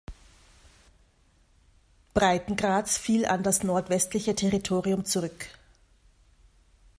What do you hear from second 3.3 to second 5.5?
das Nordwestliche Territorium zurück.